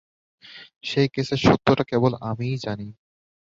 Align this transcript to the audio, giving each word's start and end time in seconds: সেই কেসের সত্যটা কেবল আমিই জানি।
সেই 0.83 1.07
কেসের 1.09 1.39
সত্যটা 1.39 1.83
কেবল 1.83 2.11
আমিই 2.29 2.55
জানি। 2.57 2.87